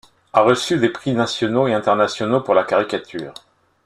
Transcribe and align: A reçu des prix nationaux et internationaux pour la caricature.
A 0.33 0.41
reçu 0.41 0.79
des 0.79 0.89
prix 0.89 1.13
nationaux 1.13 1.67
et 1.67 1.75
internationaux 1.75 2.41
pour 2.41 2.55
la 2.55 2.63
caricature. 2.63 3.35